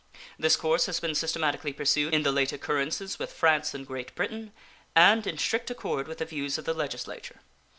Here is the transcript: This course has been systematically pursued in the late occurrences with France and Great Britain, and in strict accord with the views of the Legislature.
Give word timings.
This 0.39 0.55
course 0.55 0.87
has 0.87 0.99
been 0.99 1.13
systematically 1.13 1.73
pursued 1.73 2.11
in 2.11 2.23
the 2.23 2.31
late 2.31 2.51
occurrences 2.51 3.19
with 3.19 3.31
France 3.31 3.75
and 3.75 3.85
Great 3.85 4.15
Britain, 4.15 4.51
and 4.95 5.27
in 5.27 5.37
strict 5.37 5.69
accord 5.69 6.07
with 6.07 6.17
the 6.17 6.25
views 6.25 6.57
of 6.57 6.65
the 6.65 6.73
Legislature. 6.73 7.39